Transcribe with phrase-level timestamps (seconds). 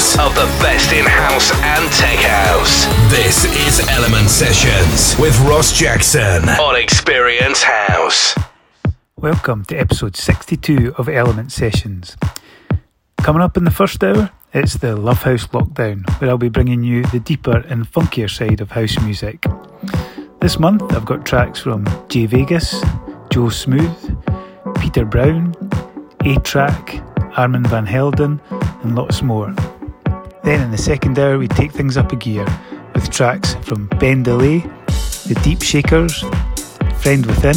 [0.00, 2.86] hours of the best in house and tech house.
[3.10, 8.34] This is Element Sessions with Ross Jackson on Experience House.
[9.16, 12.16] Welcome to episode 62 of Element Sessions.
[13.18, 16.82] Coming up in the first hour, it's the Love House Lockdown, where I'll be bringing
[16.82, 19.44] you the deeper and funkier side of house music.
[20.40, 22.82] This month, I've got tracks from Jay Vegas,
[23.30, 24.18] Joe Smooth,
[24.80, 25.54] Peter Brown,
[26.24, 28.40] A-Trak, Armand Van Helden,
[28.82, 29.54] and lots more.
[30.42, 32.46] Then in the second hour, we take things up a gear
[32.94, 34.62] with tracks from Ben DeLay,
[35.26, 36.20] The Deep Shakers,
[37.02, 37.56] Friend Within,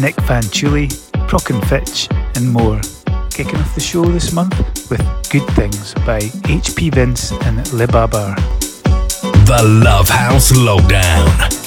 [0.00, 0.88] Nic Fanciulli,
[1.28, 2.80] Prok and Fitch, and more.
[3.30, 4.58] Kicking off the show this month
[4.90, 8.34] with Good Things by HP Vince and Le Babar.
[9.46, 11.63] The Love House Lowdown.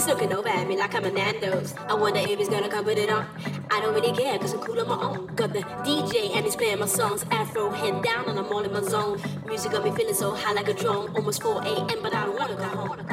[0.00, 1.74] He's looking over at me like I'm a Nando's.
[1.86, 3.26] I wonder if he's gonna come with it on.
[3.70, 5.26] I don't really care, cause I'm cool on my own.
[5.36, 7.26] Got the DJ and he's playing my songs.
[7.30, 9.20] Afro head down and I'm all in my zone.
[9.44, 11.14] Music got me feeling so high like a drone.
[11.14, 12.96] Almost 4 a.m., but I don't wanna go home.
[12.96, 13.12] Hey,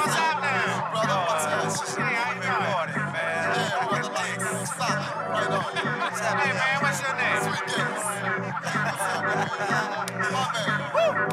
[0.00, 0.72] what's happening?
[0.90, 1.98] Brother, what's up?
[1.98, 3.12] Hey, how you doing?
[3.12, 3.60] man.
[3.60, 4.08] Yeah, what the
[6.00, 6.40] What's up?
[6.40, 7.44] Hey, man, what's your name?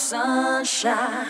[0.00, 1.26] sunshine.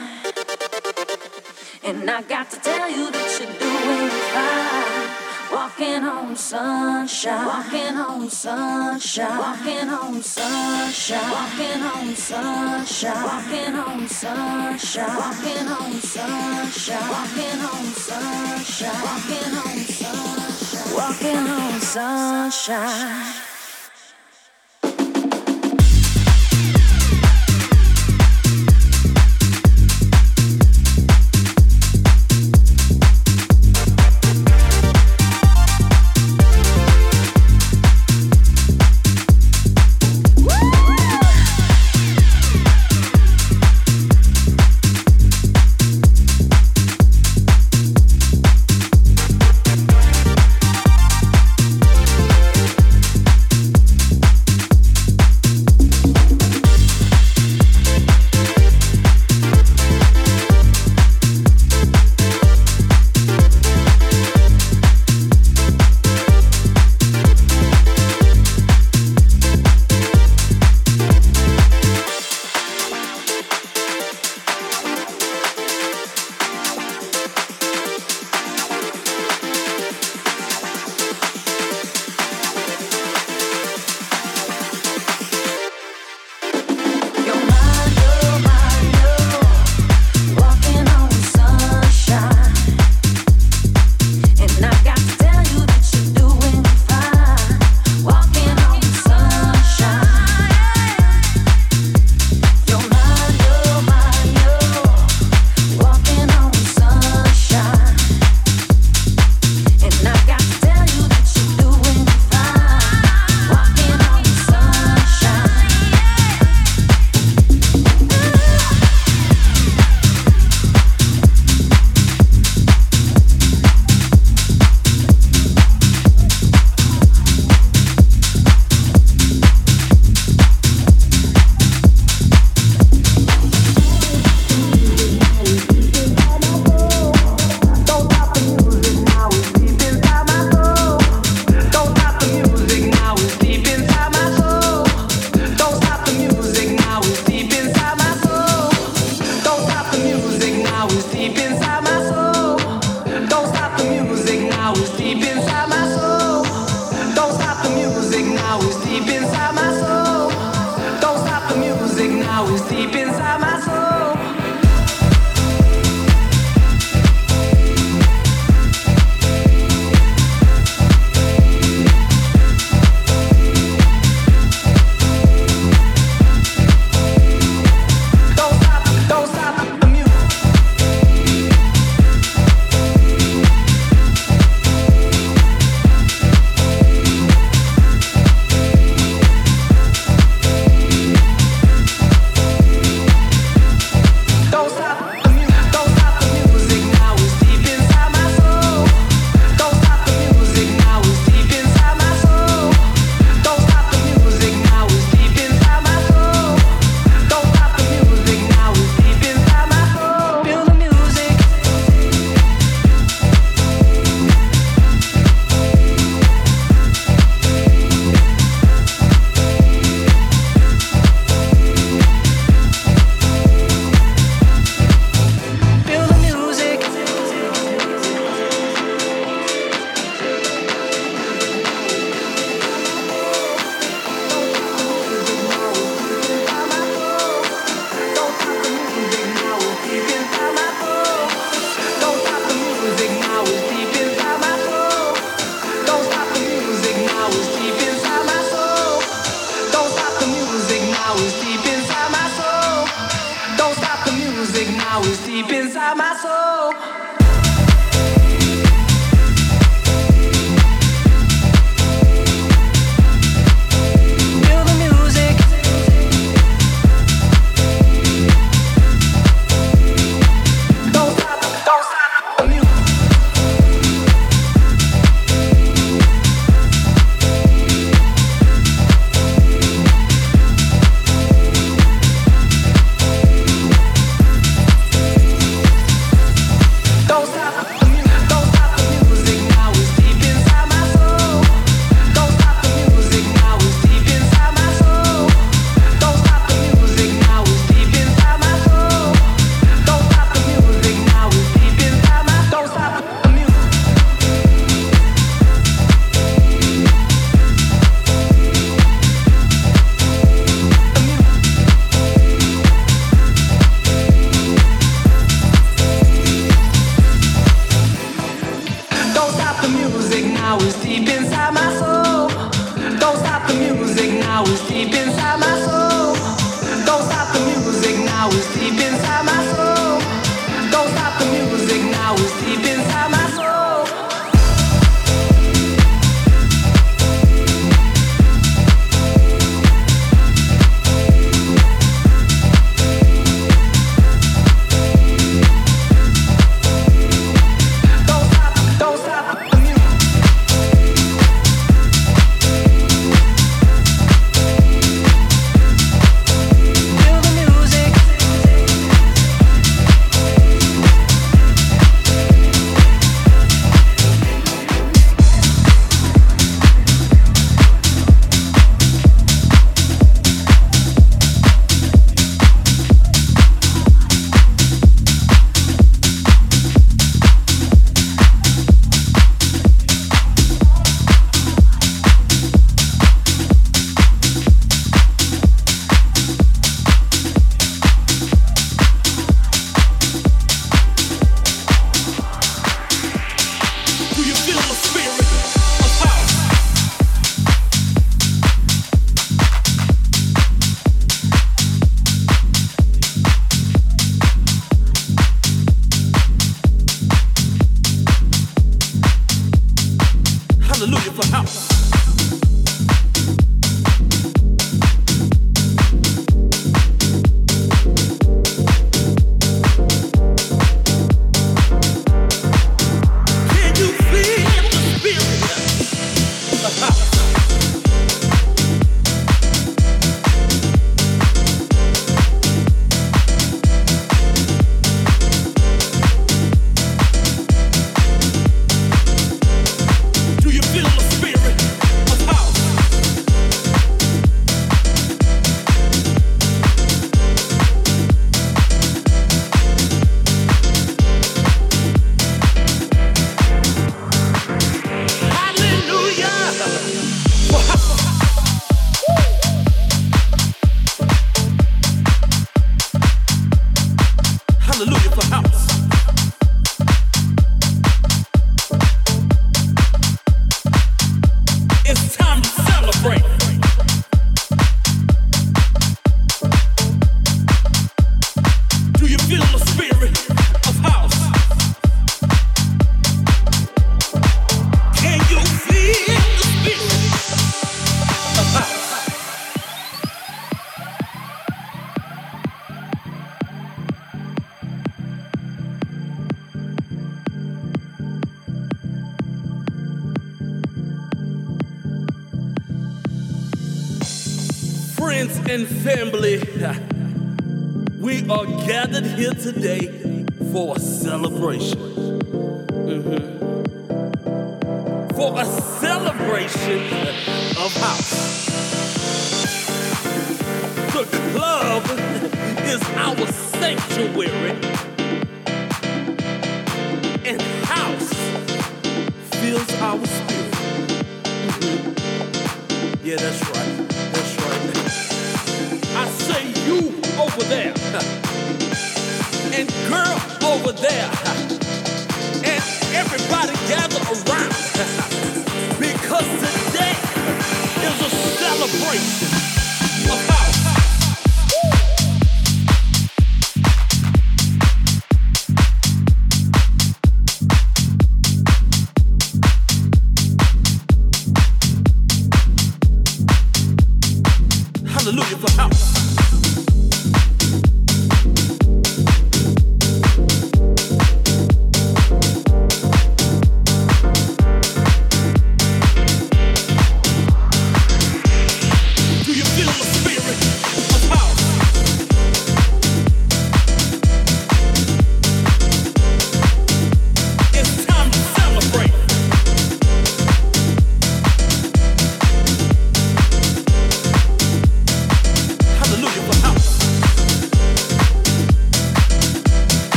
[1.83, 5.11] And I got to tell you that you're doing fine.
[5.53, 15.17] Walking on sunshine, walking on sunshine, walking on sunshine, walking on sunshine, walking on sunshine,
[15.17, 23.50] walking on sunshine, walking on sunshine, walking on sunshine, walking on sunshine.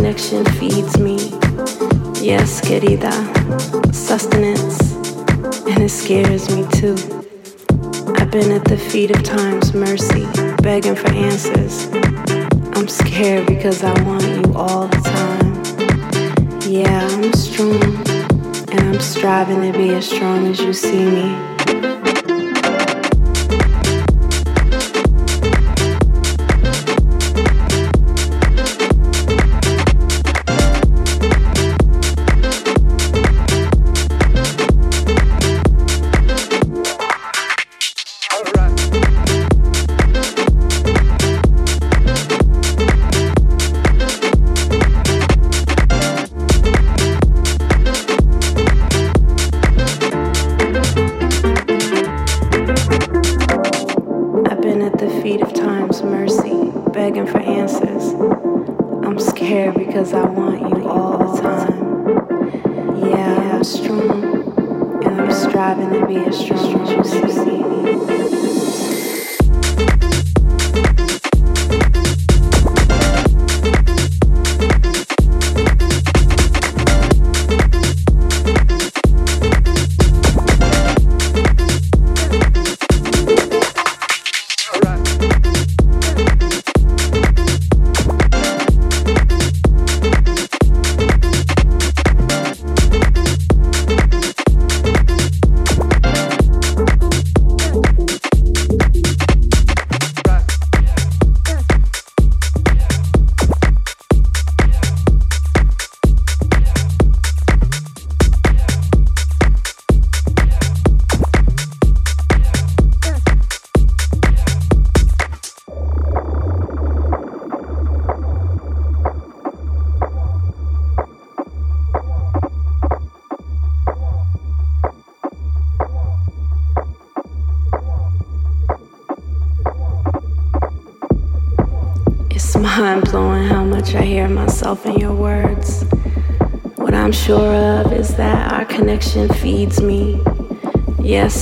[0.00, 1.16] Connection feeds me.
[2.24, 3.12] Yes, querida,
[3.92, 4.94] sustenance,
[5.66, 6.96] and it scares me too.
[8.16, 10.26] I've been at the feet of time's mercy,
[10.62, 11.88] begging for answers.
[12.76, 16.62] I'm scared because I want you all the time.
[16.62, 17.82] Yeah, I'm strong,
[18.72, 21.49] and I'm striving to be as strong as you see me.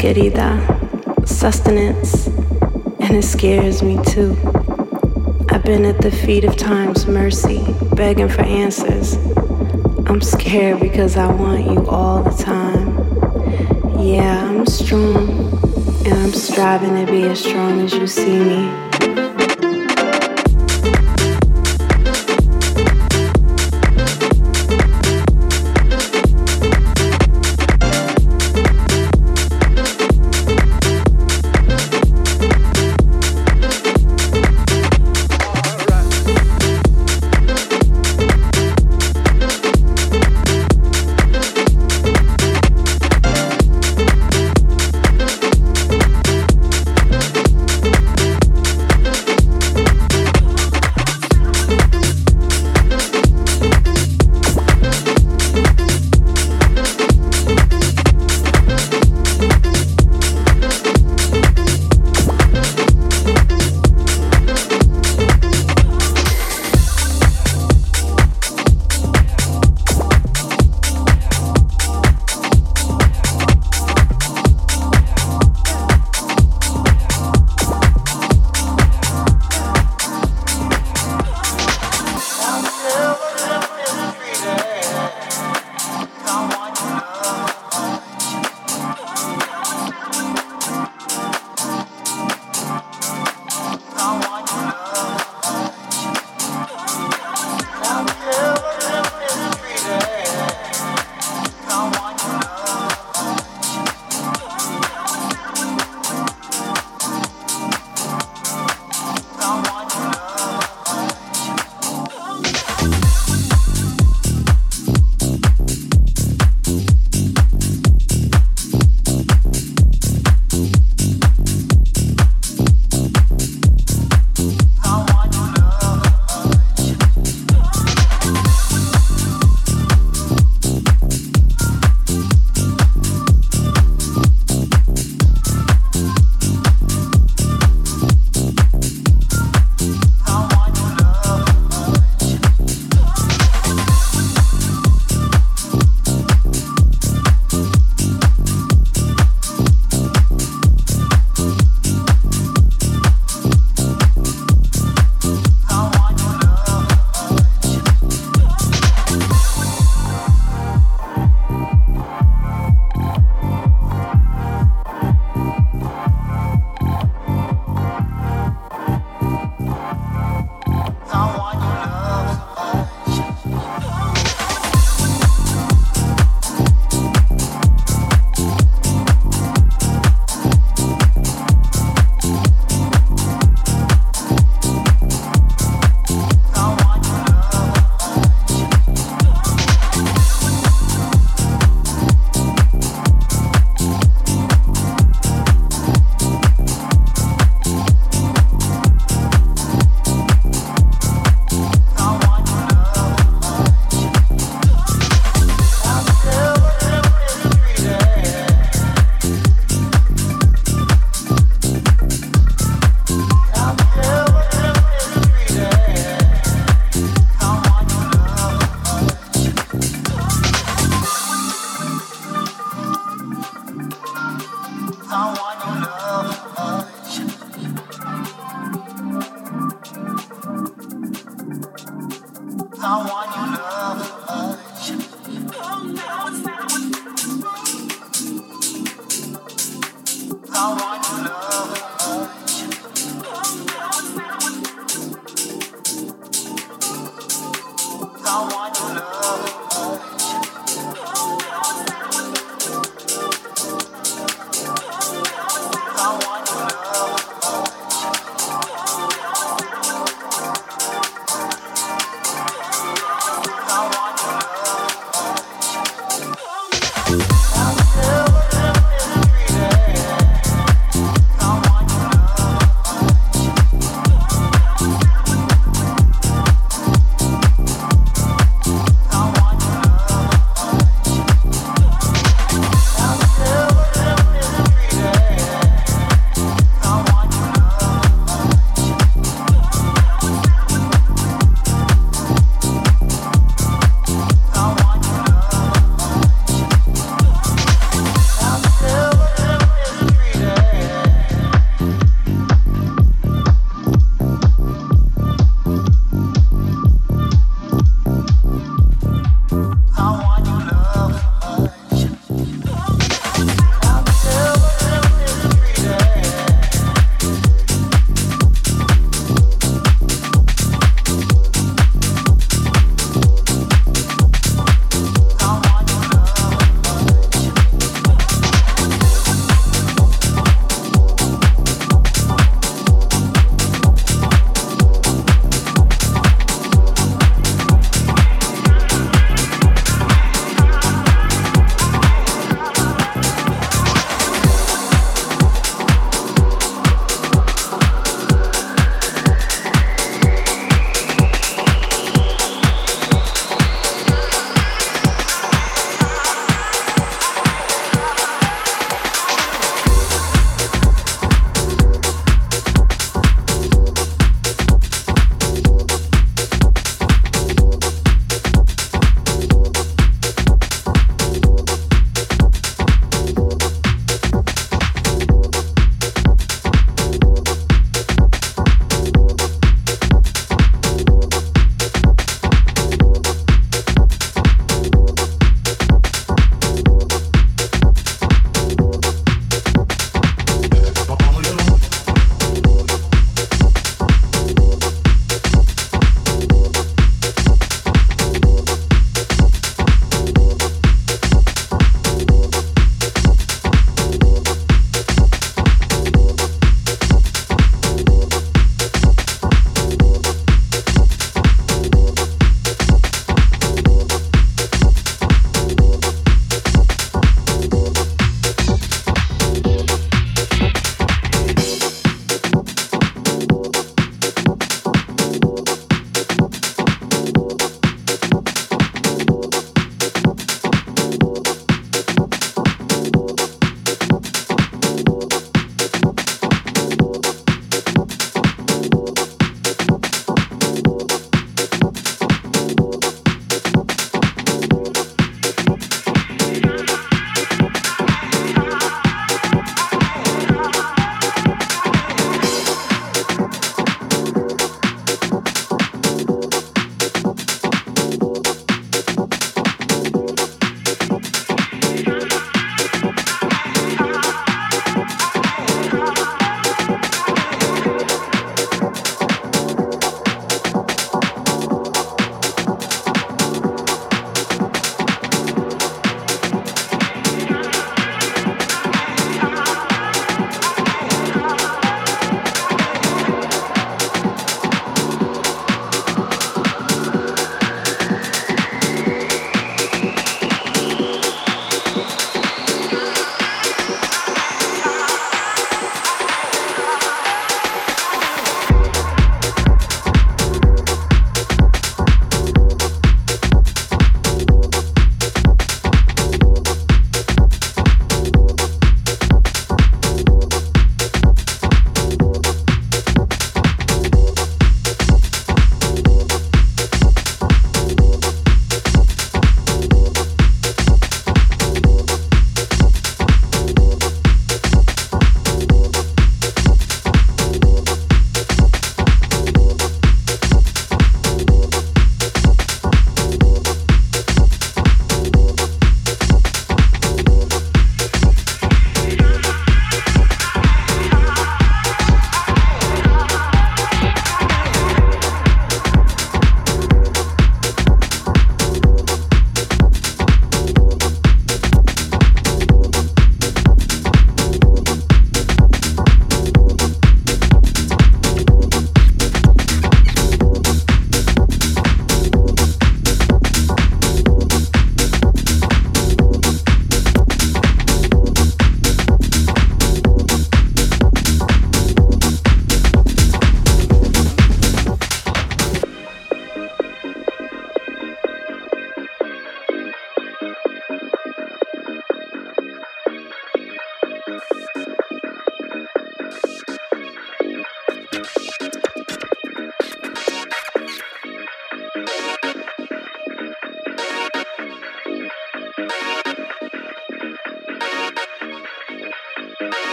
[0.00, 0.56] Querida,
[1.28, 2.26] sustenance,
[3.00, 4.34] and it scares me too.
[5.50, 7.62] I've been at the feet of time's mercy,
[7.94, 9.16] begging for answers.
[10.06, 12.96] I'm scared because I want you all the time.
[14.02, 15.28] Yeah, I'm strong,
[16.06, 18.89] and I'm striving to be as strong as you see me.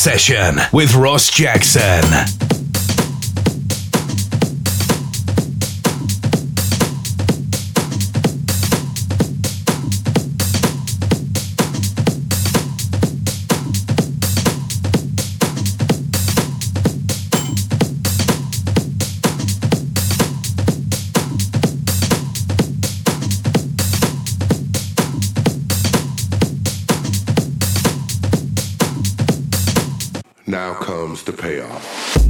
[0.00, 2.39] Session with Ross Jackson.
[31.00, 32.29] comes the payoff.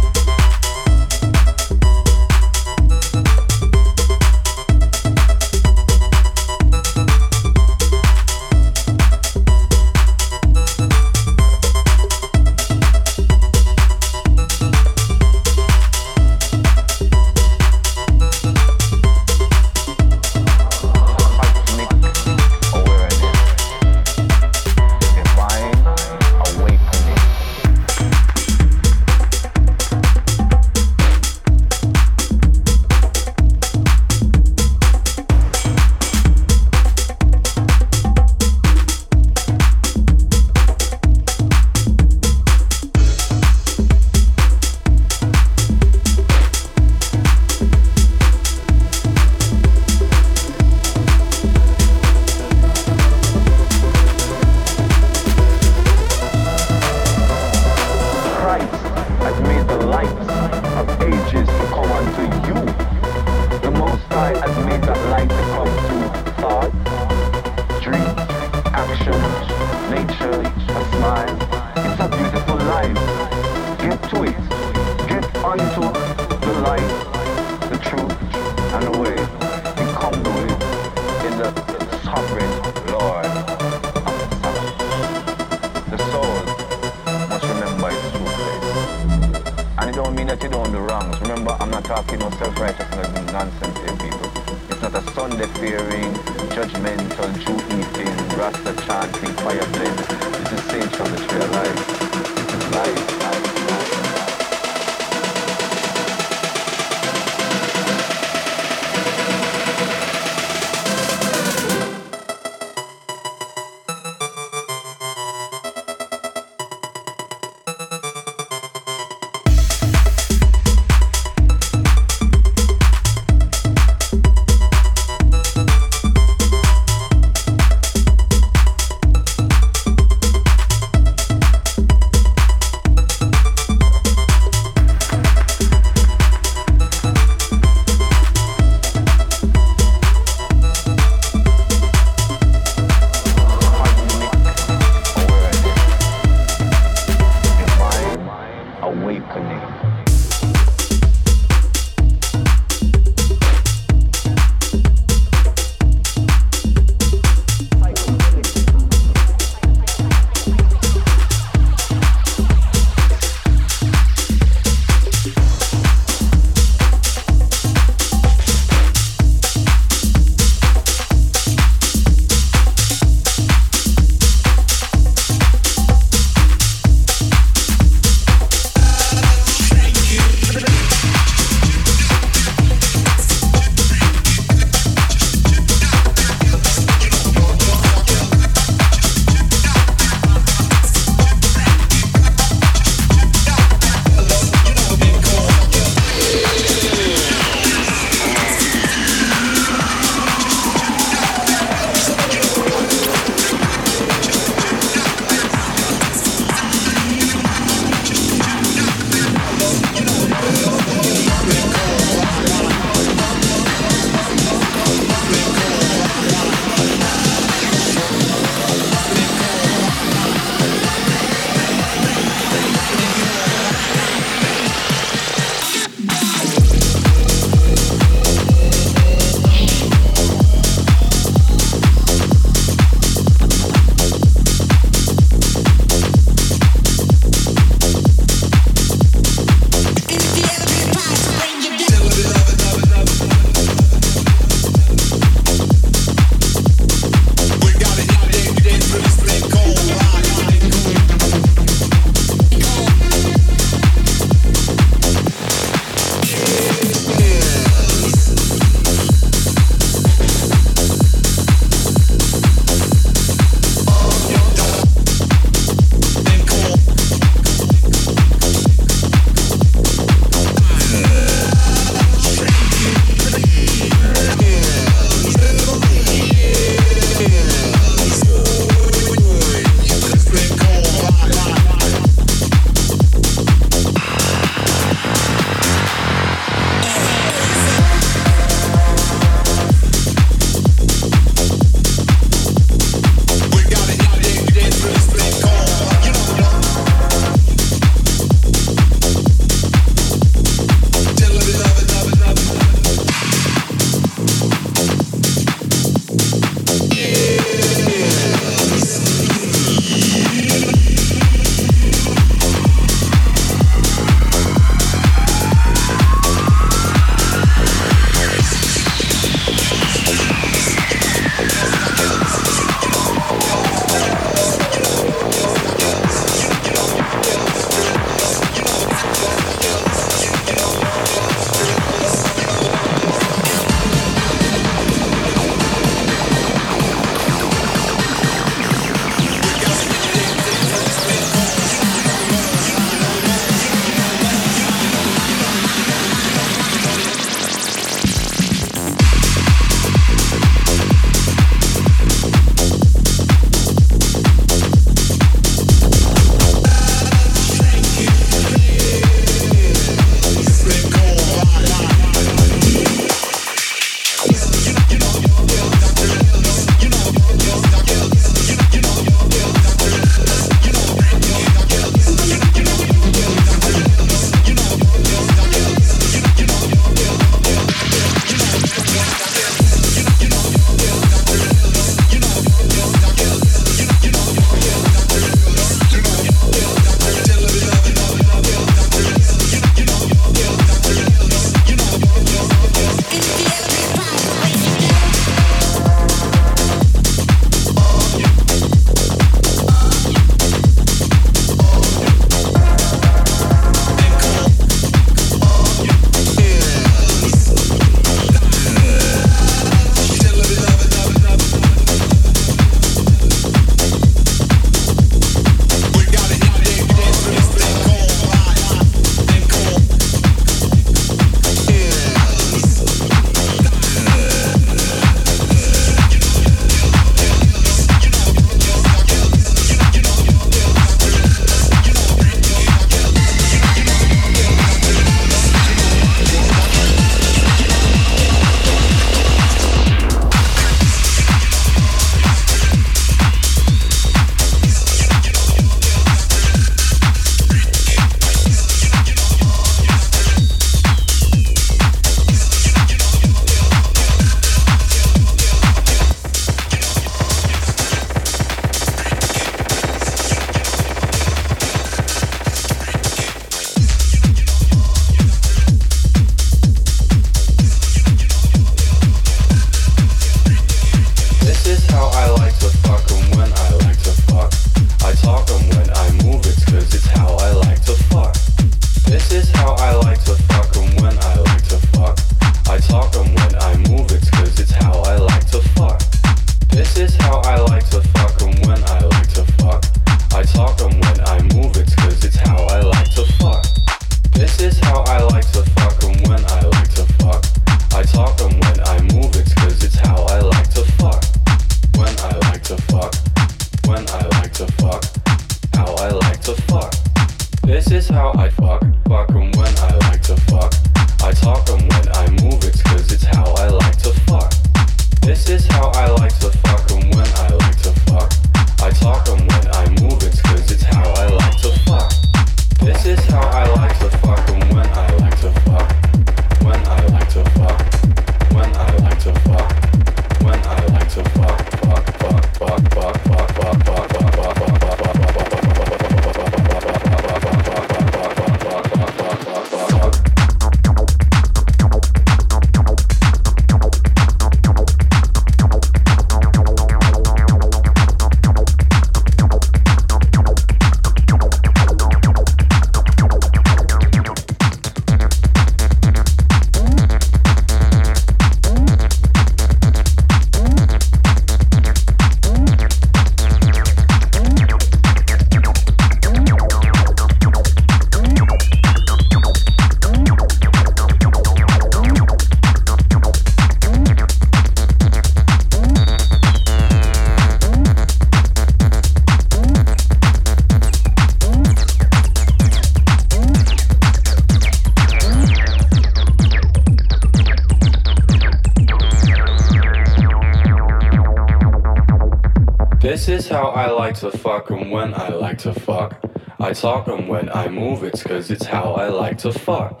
[593.48, 596.22] How I like to fuck and when I like to fuck.
[596.60, 600.00] I talk and when I move it's cause it's how I like to fuck.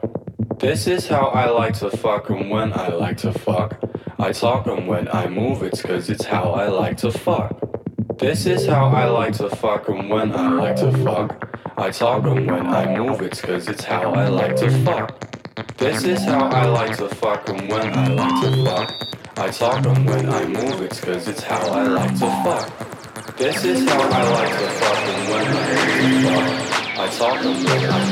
[0.58, 3.78] This is how I like to fuck and when I like to fuck.
[4.18, 8.18] I talk and when I move it's cause it's how I like to fuck.
[8.18, 11.60] This is how I like to fuck and when I like to fuck.
[11.76, 15.76] I talk and when I move it's cause it's how I like to fuck.
[15.76, 19.08] This is how I like to fuck and when I like to fuck.
[19.36, 22.87] I talk and when I move it's cause it's how I like to fuck.
[23.38, 28.02] This is how I like the fucking women to fuck I talk and when I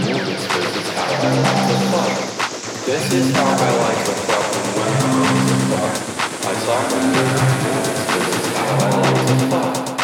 [1.19, 2.86] like to fuck.
[2.86, 3.70] This is how I
[4.24, 6.57] talk and when I move it's
[8.07, 9.95] cause it's how I like to fuck.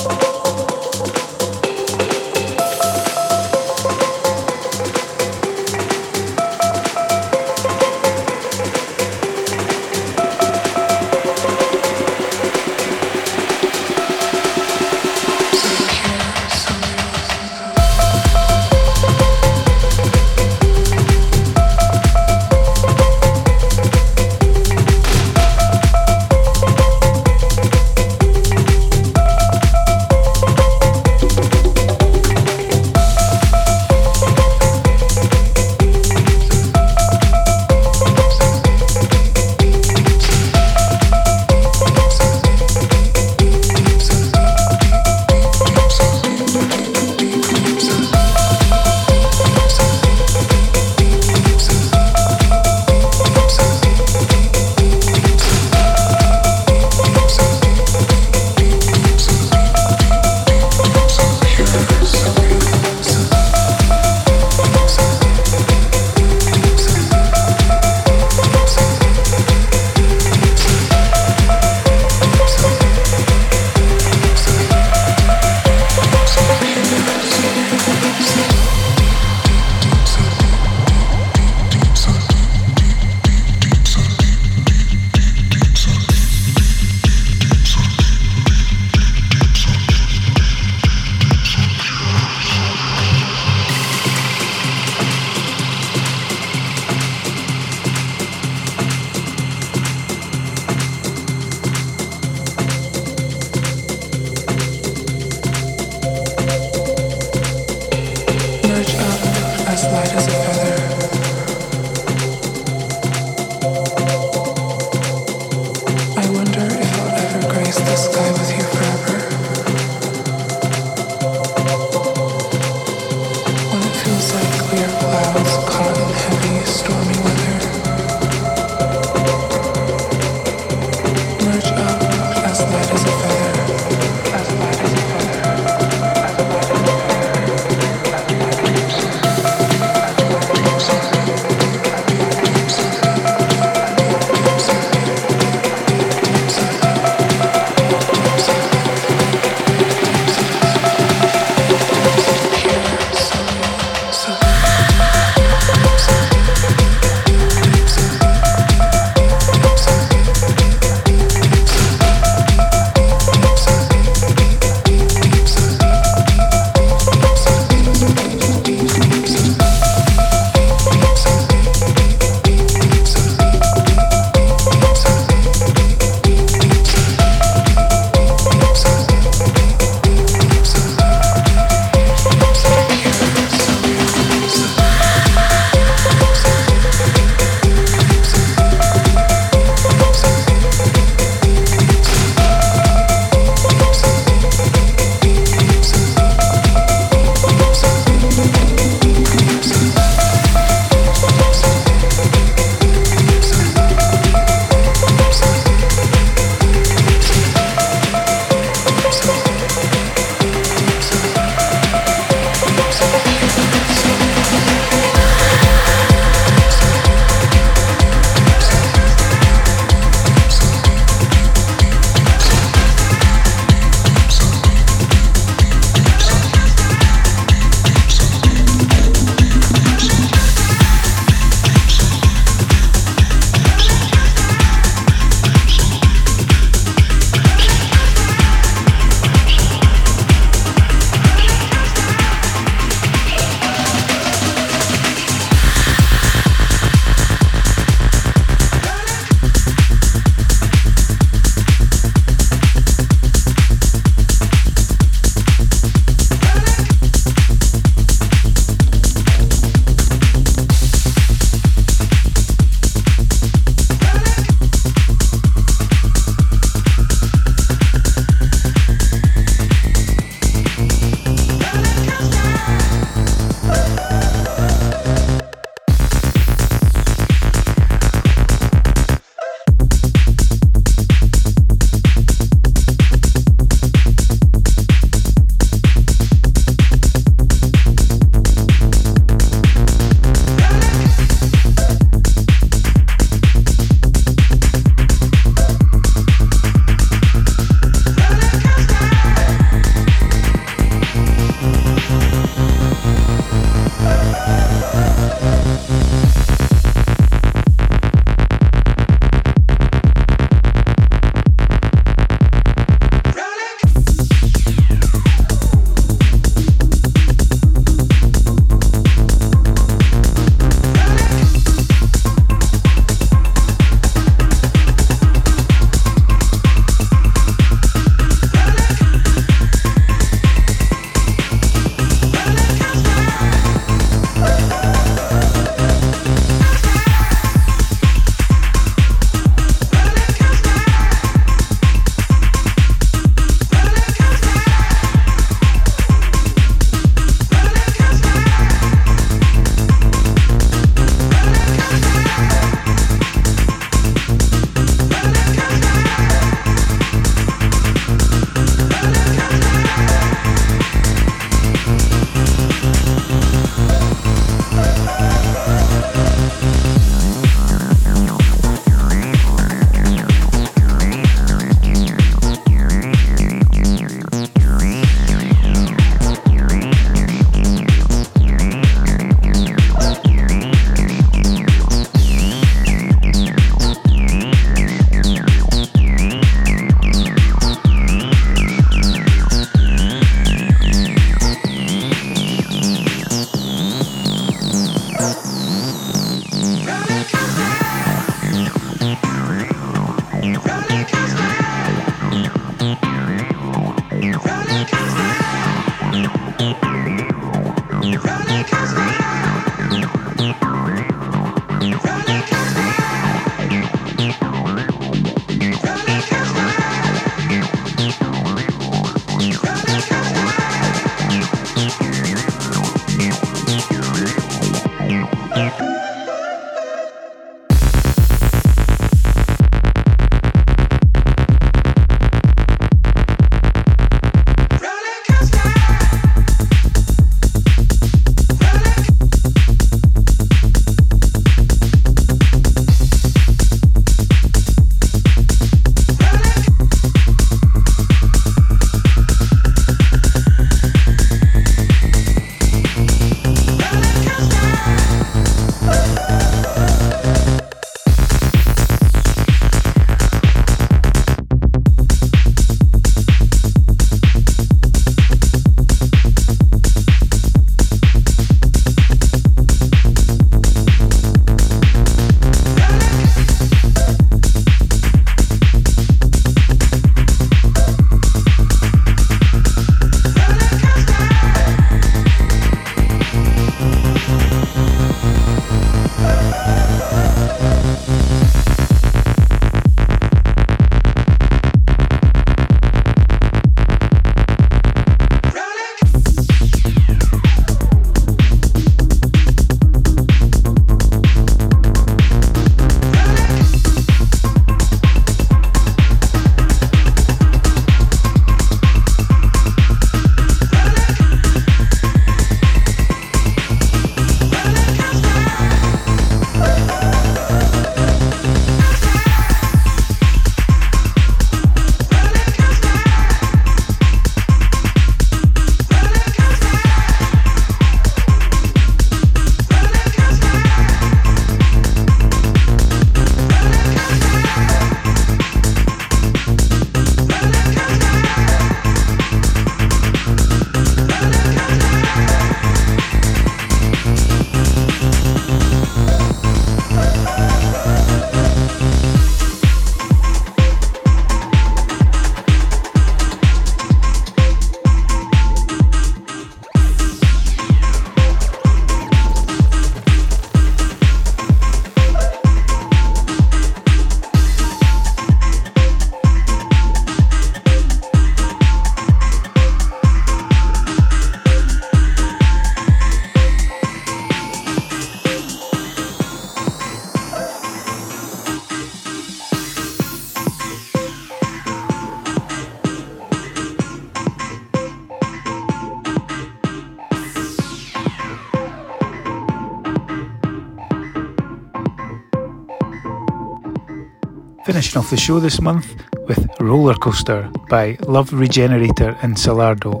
[594.96, 595.96] Off the show this month
[596.28, 600.00] with Roller Coaster by Love Regenerator and Solardo.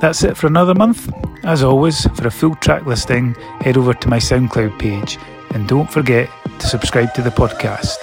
[0.00, 1.10] That's it for another month.
[1.44, 5.18] As always, for a full track listing, head over to my SoundCloud page
[5.50, 6.28] and don't forget
[6.58, 7.96] to subscribe to the podcast.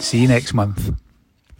[0.00, 0.96] See you next month.